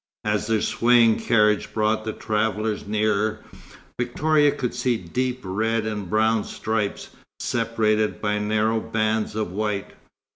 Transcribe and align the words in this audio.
As 0.25 0.47
their 0.47 0.61
swaying 0.61 1.19
carriage 1.19 1.75
brought 1.75 2.05
the 2.05 2.13
travellers 2.13 2.87
nearer, 2.87 3.41
Victoria 3.99 4.49
could 4.49 4.73
see 4.73 4.97
deep 4.97 5.41
red 5.43 5.85
and 5.85 6.09
brown 6.09 6.43
stripes, 6.43 7.09
separated 7.39 8.19
by 8.19 8.39
narrow 8.39 8.79
bands 8.79 9.35
of 9.35 9.51
white. 9.51 9.93